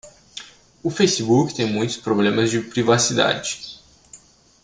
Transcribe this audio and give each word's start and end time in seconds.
O 0.81 0.89
Facebook 0.89 1.53
tem 1.53 1.67
muitos 1.71 1.95
problemas 1.95 2.49
de 2.49 2.59
privacidade. 2.59 3.79